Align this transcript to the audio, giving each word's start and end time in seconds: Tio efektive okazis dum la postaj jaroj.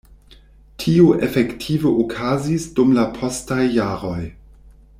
Tio 0.83 1.09
efektive 1.27 1.91
okazis 2.05 2.65
dum 2.79 2.97
la 2.99 3.05
postaj 3.19 3.61
jaroj. 3.77 4.19